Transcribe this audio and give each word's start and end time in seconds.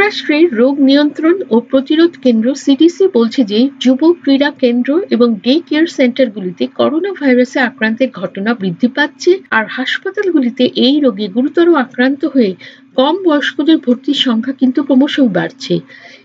যুক্তরাষ্ট্রের 0.00 0.46
রোগ 0.52 0.74
নিয়ন্ত্রণ 0.88 1.36
ও 1.50 1.56
প্রতিরোধ 1.70 2.12
কেন্দ্র 2.24 2.46
সিডিসি 2.54 3.04
বলছে 3.14 3.40
যে 3.52 3.60
যুব 3.80 4.00
ক্রীড়া 4.22 4.50
কেন্দ্র 4.62 4.90
এবং 5.10 5.28
ডে 5.44 5.54
কেয়ার 5.66 5.86
সেন্টারগুলিতে 5.96 6.64
করোনা 6.78 7.10
ভাইরাসে 7.12 7.58
আক্রান্তের 7.60 8.10
ঘটনা 8.10 8.50
বৃদ্ধি 8.54 8.88
পাচ্ছে 8.96 9.30
আর 9.50 9.64
হাসপাতালগুলিতে 9.76 10.64
এই 10.86 10.96
রোগে 11.00 11.26
গুরুতর 11.28 11.66
আক্রান্ত 11.76 12.22
হয়ে 12.24 12.52
কম 12.96 13.14
বয়স্কদের 13.24 13.78
ভর্তির 13.78 14.18
সংখ্যা 14.26 14.54
কিন্তু 14.60 14.80
ক্রমশই 14.82 15.30
বাড়ছে। 15.36 15.74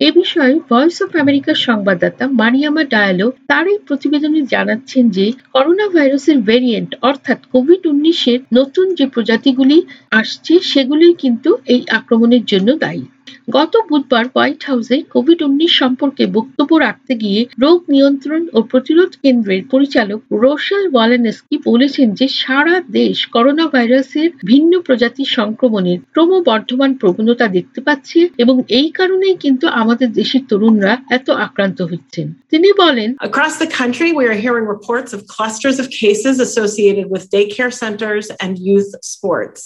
এ 0.00 0.08
বিষয়ে 0.12 0.54
ভয়েস 0.70 0.96
অফ 1.04 1.10
আমেরিকার 1.16 1.58
সংবাদদাতা 1.66 2.24
মারিয়ামা 2.40 2.82
ডায়ালো 2.84 3.26
তার 3.46 3.64
এই 3.66 3.78
প্রতিবেদনে 3.88 4.40
জানাচ্ছেন 4.54 5.04
যে 5.08 5.26
করোনা 5.52 5.86
ভাইরাসের 5.88 6.38
ভেরিয়েন্ট 6.40 6.90
অর্থাৎ 7.02 7.38
কোভিড 7.52 7.82
উনিশের 7.86 8.40
নতুন 8.54 8.86
যে 8.94 9.04
প্রজাতিগুলি 9.06 9.78
আসছে 10.12 10.54
সেগুলি 10.70 11.06
কিন্তু 11.14 11.50
এই 11.66 11.82
আক্রমণের 11.98 12.44
জন্য 12.46 12.70
দায়ী। 12.84 13.04
গত 13.48 13.74
বুধবার 13.88 14.24
হোয়াইট 14.28 14.60
হাউসে 14.68 14.96
কোভিড 15.14 15.40
উনিশ 15.42 15.72
সম্পর্কে 15.82 16.24
বক্তব্য 16.36 16.72
রাখতে 16.86 17.12
গিয়ে 17.22 17.40
রোগ 17.64 17.78
নিয়ন্ত্রণ 17.94 18.42
ও 18.52 18.58
প্রতিরোধ 18.70 19.10
কেন্দ্রের 19.22 19.62
পরিচালক 19.70 20.20
রোশেল 20.42 20.84
ওয়ালেনেস্কি 20.88 21.56
বলেছেন 21.68 22.06
যে 22.14 22.26
সারা 22.40 22.76
দেশ 22.92 23.18
করোনা 23.34 23.66
ভাইরাসের 23.72 24.28
ভিন্ন 24.44 24.72
প্রজাতির 24.86 25.30
সংক্রমণের 25.38 25.98
ক্রমবর্ধমান 26.12 26.90
প্রবণতা 27.00 27.46
দেখতে 27.56 27.80
পাচ্ছে 27.80 28.18
এবং 28.38 28.56
এই 28.70 28.88
কারণেই 28.98 29.36
কিন্তু 29.44 29.66
আমাদের 29.80 30.08
দেশের 30.12 30.42
তরুণরা 30.50 30.92
এত 31.10 31.28
আক্রান্ত 31.46 31.78
হচ্ছেন 31.92 32.26
তিনি 32.50 32.68
বলেন 32.82 33.08
Across 33.28 33.54
the 33.58 33.70
country, 33.72 34.08
we 34.12 34.24
are 34.26 34.38
hearing 34.44 34.66
reports 34.68 35.10
of 35.12 35.20
clusters 35.26 35.76
of 35.78 35.86
cases 35.96 36.34
associated 36.40 37.06
with 37.10 37.22
daycare 37.30 37.74
centers 37.74 38.26
and 38.42 38.50
youth 38.60 38.90
sports. 39.04 39.60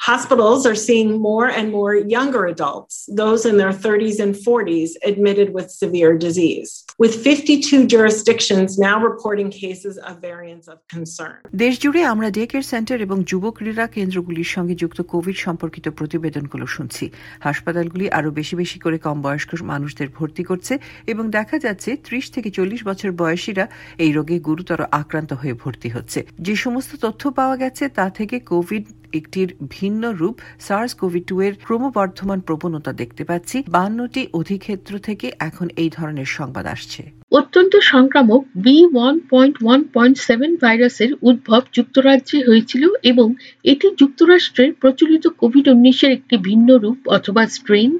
Hospitals 0.00 0.66
are 0.66 0.74
seeing 0.76 1.08
more 1.20 1.48
and 1.48 1.70
more 1.70 1.94
younger 1.94 2.44
adults, 2.46 2.94
those 3.12 3.44
in 3.44 3.56
their 3.56 3.74
30s 3.74 4.18
and 4.20 4.34
40s, 4.36 4.90
admitted 5.04 5.48
with 5.54 5.70
severe 5.72 6.12
disease, 6.18 6.84
with 6.98 7.14
52 7.16 7.86
jurisdictions 7.86 8.78
now 8.78 8.96
reporting 9.00 9.50
cases 9.52 9.98
of 9.98 10.20
variants 10.20 10.66
of 10.68 10.78
concern. 10.88 11.36
দেশ 11.54 11.74
জুড়ে 11.82 12.00
আমরা 12.04 12.28
day 12.30 12.44
care 12.46 12.66
centre 12.72 12.98
এবং 13.00 13.18
যুব 13.30 13.44
ক্রীড়া 13.50 13.86
কেন্দ্রগুলির 13.86 14.50
সঙ্গে 14.54 14.74
যুক্ত 14.74 14.98
Covid 15.12 15.36
সম্পর্কিত 15.36 15.86
প্রতিবেদনগুলো 15.88 16.66
শুনছি 16.66 17.04
হাসপাতালগুলি 17.40 18.06
আরও 18.08 18.30
বেশি 18.30 18.54
বেশি 18.56 18.78
করে 18.78 18.98
কম 18.98 19.18
বয়স্ক 19.22 19.50
মানুষদের 19.62 20.08
ভর্তি 20.08 20.42
করছে 20.44 20.74
এবং 21.06 21.24
দেখা 21.30 21.56
যাচ্ছে 21.58 21.90
ত্রিশ 22.04 22.24
থেকে 22.30 22.48
চল্লিশ 22.50 22.80
বছর 22.84 23.10
বয়সীরা 23.12 23.64
এই 23.98 24.10
রোগে 24.12 24.36
গুরুতর 24.38 24.80
আক্রান্ত 25.00 25.30
হয়ে 25.32 25.54
ভর্তি 25.54 25.88
হচ্ছে 25.88 26.20
যে 26.40 26.54
সমস্ত 26.56 26.92
তথ্য 26.96 27.22
পাওয়া 27.30 27.56
গেছে 27.56 27.84
তা 27.88 28.06
থেকে 28.10 28.36
কোভিড 28.52 28.84
একটির 29.12 29.48
ভিন্ন 29.70 30.02
রূপ 30.20 30.36
সার্স 30.58 30.92
কোভিড 30.94 31.24
টু 31.26 31.36
এর 31.40 31.54
ক্রমবর্ধমান 31.66 32.40
প্রবণতা 32.40 32.92
দেখতে 32.92 33.22
পাচ্ছি। 33.24 33.56
বান্নটি 33.68 34.22
অধিক্ষেত্র 34.32 34.92
থেকে 34.98 35.26
এখন 35.38 35.66
এই 35.76 35.90
ধরনের 35.90 36.28
সংবাদ 36.38 36.64
আসছে। 36.66 37.02
অত্যন্ত 37.30 37.72
সংক্রামক 37.94 38.42
B 38.56 38.76
one 38.92 39.16
point 39.30 39.56
one 39.62 39.80
point 39.94 40.16
seven 40.18 40.52
ভাইরাসের 40.56 41.10
উদ্ভব 41.22 41.62
যুক্তরাজ্যে 41.72 42.38
হয়েছিল 42.48 42.82
এবং 43.02 43.28
এটি 43.64 43.86
যুক্তরাষ্ট্রের 43.98 44.70
প্রচলিত 44.72 45.24
কোভিড 45.40 45.66
উনিশের 45.68 46.10
একটি 46.12 46.36
ভিন্ন 46.38 46.68
রূপ 46.76 46.98
অথবা 47.08 47.42
স্ট্রেন 47.46 47.90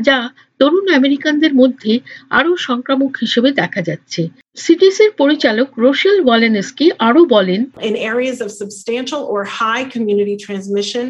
যা 0.00 0.16
তরুণ 0.60 0.86
আমেরিকানদের 0.94 1.52
মধ্যে 1.54 1.92
আরও 2.30 2.52
সংক্রামক 2.68 3.12
হিসেবে 3.16 3.48
দেখা 3.52 3.80
যাচ্ছে। 3.82 4.22
সিডিসির 4.65 5.11
পরিচালক 5.21 5.67
রোশেল 5.85 6.17
ওয়ালেনেস্কি 6.25 6.87
আরও 7.07 7.21
বলেন 7.35 7.61
In 7.89 7.95
areas 8.13 8.37
of 8.45 8.49
substantial 8.63 9.21
or 9.33 9.41
high 9.63 9.83
community 9.95 10.35
transmission, 10.45 11.05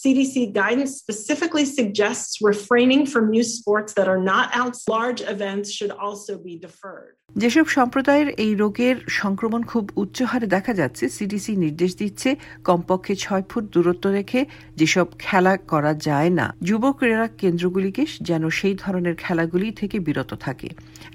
CDC 0.00 0.34
guidance 0.62 0.92
specifically 1.02 1.66
suggests 1.78 2.32
refraining 2.52 3.02
from 3.12 3.24
youth 3.36 3.50
sports 3.60 3.90
that 3.98 4.08
are 4.12 4.22
not 4.32 4.46
out. 4.60 4.74
Large 5.00 5.20
events 5.34 5.66
should 5.76 5.92
also 6.04 6.32
be 6.48 6.54
deferred. 6.66 7.14
যেসব 7.35 7.65
সম্প্রদায়ের 7.67 8.29
এই 8.45 8.53
রোগের 8.55 8.95
সংক্রমণ 9.21 9.61
খুব 9.63 9.83
উচ্চ 9.95 10.17
হারে 10.21 10.47
দেখা 10.47 10.73
যাচ্ছে, 10.73 11.05
সিডিসি 11.09 11.53
নির্দেশ 11.55 11.91
দিচ্ছে 11.97 12.29
কমপক্ষে 12.63 13.13
ছয় 13.15 13.43
ফুট 13.49 13.63
দূরত্ব 13.73 14.05
রেখে 14.09 14.41
যেসব 14.77 15.07
খেলা 15.19 15.53
করা 15.71 15.93
যায় 16.07 16.31
না। 16.39 16.45
যুব 16.63 16.83
ক্রীড়া 16.91 17.27
কেন্দ্রগুলিকে 17.41 18.03
যেন 18.21 18.43
সেই 18.49 18.75
ধরনের 18.75 19.15
খেলাগুলি 19.15 19.67
থেকে 19.71 19.97
বিরত 19.99 20.31
থাকে। 20.33 20.69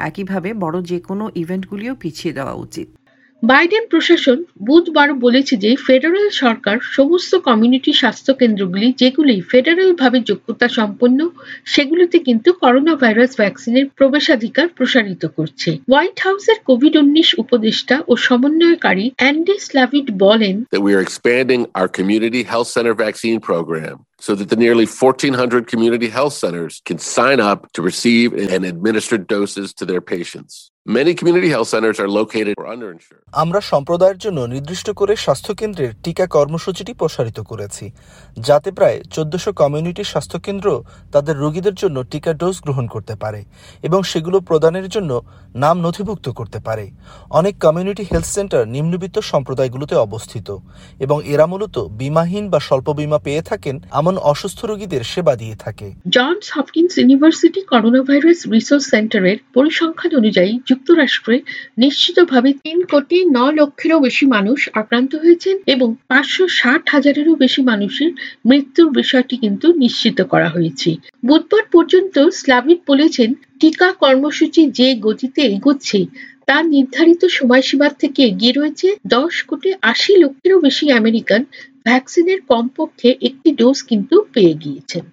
একইভাবে 0.09 0.51
বড় 0.65 0.77
যে 0.83 0.99
কোনো 1.01 1.25
ইভেন্টগুলিও 1.35 1.95
পিছিয়ে 1.95 2.33
দেওয়া 2.33 2.55
উচিত। 2.65 2.89
বাইডেন 3.43 3.85
প্রশাসন 3.91 4.39
বুধবার 4.61 5.15
বলেছে 5.15 5.57
যে 5.57 5.71
ফেডারেল 5.77 6.29
সরকার 6.31 6.77
সমস্ত 6.93 7.33
কমিউনিটি 7.39 7.93
স্বাস্থ্য 7.93 8.33
কেন্দ্রগুলি 8.35 8.93
যেগুলি 8.93 9.37
ফেডারেল 9.41 9.93
ভাবে 9.93 10.19
যোগ্যতা 10.21 10.69
সম্পন্ন, 10.69 11.21
সেগুলিতে 11.65 12.19
কিন্তু 12.19 12.53
করোনা 12.53 12.95
ভাইরাস 12.95 13.33
ভ্যাকসিনের 13.37 13.87
প্রবেশাধিকার 13.97 14.67
প্রসারিত 14.69 15.23
করছে। 15.27 15.71
হোয়াইট 15.91 16.19
হাউসের 16.21 16.59
কোভিড 16.65 16.95
উনিশ 16.97 17.29
উপদেষ্টা 17.39 17.97
ও 18.09 18.13
সমন্বয়কারী 18.17 19.07
অ্যান্ডি 19.17 19.57
স্লাভিড 19.59 20.07
বলেন 20.19 20.57
so 24.23 24.35
that 24.35 24.49
the 24.49 24.57
nearly 24.57 24.85
1,400 24.85 25.67
community 25.67 26.09
health 26.09 26.33
centers 26.35 26.83
can 26.85 26.99
sign 26.99 27.41
up 27.41 27.71
to 27.73 27.83
receive 27.83 28.35
and 28.35 28.65
administer 28.65 29.17
doses 29.17 29.73
to 29.75 29.85
their 29.85 30.01
patients. 30.03 30.71
Many 30.89 31.13
community 31.13 31.51
health 31.51 31.69
centers 31.69 32.01
are 32.01 32.09
located 32.11 32.55
or 32.57 32.67
underinsured. 32.67 33.23
আমরা 33.33 33.61
সম্প্রদায়ের 33.73 34.19
জন্য 34.19 34.39
নির্দিষ্ট 34.47 34.89
করে 35.01 35.15
স্বাস্থ্যকেন্দ্রের 35.17 35.93
টিকা 36.05 36.27
কর্মসূচিটি 36.37 36.93
প্রসারিত 37.01 37.39
করেছি 37.51 37.87
যাতে 38.39 38.69
প্রায় 38.79 38.99
চোদ্দশো 39.15 39.51
কমিউনিটি 39.53 40.03
স্বাস্থ্যকেন্দ্র 40.13 40.69
তাদের 41.13 41.35
রোগীদের 41.37 41.75
জন্য 41.83 41.97
টিকা 42.13 42.33
ডোজ 42.41 42.57
গ্রহণ 42.65 42.87
করতে 42.95 43.15
পারে 43.23 43.41
এবং 43.83 44.01
সেগুলো 44.11 44.39
প্রদানের 44.49 44.87
জন্য 44.89 45.11
নাম 45.55 45.77
নথিভুক্ত 45.85 46.27
করতে 46.39 46.59
পারে 46.67 46.85
অনেক 47.39 47.55
কমিউনিটি 47.65 48.03
হেলথ 48.11 48.29
সেন্টার 48.37 48.63
নিম্নবিত্ত 48.75 49.17
সম্প্রদায়গুলোতে 49.33 49.95
অবস্থিত 50.07 50.49
এবং 51.05 51.17
এরা 51.33 51.47
মূলত 51.53 51.77
বিমাহীন 52.01 52.45
বা 52.53 52.59
স্বল্প 52.69 52.89
বিমা 53.01 53.19
পেয়ে 53.27 53.43
থাকেন 53.43 53.75
এমন 54.09 54.27
অসুস্থ 54.33 54.61
রোগীদের 54.65 55.03
সেবা 55.13 55.35
দিয়ে 55.43 55.57
থাকে। 55.65 55.87
Johns 56.17 56.47
Hopkins 56.55 56.93
University 56.99 57.61
corona 57.63 58.01
virus 58.03 58.41
research 58.55 58.85
সেন্টারের 58.93 59.39
পরিসংখ্যান 59.55 60.13
অনুযায়ী 60.21 60.53
যুক্তরাষ্ট্রে 60.69 61.37
নিশ্চিতভাবে 61.79 62.51
তিন 62.65 62.79
কোটি 62.93 63.19
ন 63.37 63.39
লক্ষেরও 63.59 63.99
বেশি 64.01 64.25
মানুষ 64.27 64.59
আক্রান্ত 64.81 65.13
হয়েছেন 65.15 65.57
এবং 65.67 65.89
পাঁচশো 66.09 66.45
ষাট 66.59 66.83
হাজারেরও 66.89 67.35
বেশি 67.35 67.61
মানুষের 67.63 68.11
মৃত্যুর 68.47 68.89
বিষয়টি 68.91 69.35
কিন্তু 69.37 69.67
নিশ্চিত 69.75 70.19
করা 70.23 70.49
হয়েছে। 70.49 70.91
বুধবার 71.25 71.65
পর্যন্ত 71.73 72.17
স্লাভিড 72.41 72.81
বলেছেন, 72.87 73.29
টিকা 73.61 73.89
কর্মসূচি 74.03 74.63
যে 74.71 74.89
গতিতে 75.07 75.41
এগোচ্ছে, 75.57 76.01
তা 76.49 76.59
নির্ধারিত 76.75 77.23
সময়সীমার 77.39 77.93
থেকে 77.99 78.21
এগিয়ে 78.23 78.53
রয়েছে 78.53 78.89
দশ 79.07 79.35
কোটি 79.43 79.69
আশি 79.83 80.13
লক্ষেরও 80.23 80.59
বেশি 80.61 80.87
আমেরিকান 80.93 81.41
ভ্যাকসিনের 81.89 82.41
কমপক্ষে 82.51 83.11
একটি 83.29 83.49
ডোজ 83.53 83.79
কিন্তু 83.83 84.17
পেয়ে 84.35 84.55
গিয়েছেন। 84.55 85.05